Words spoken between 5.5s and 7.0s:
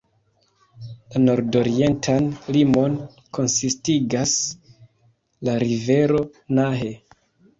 rivero Nahe.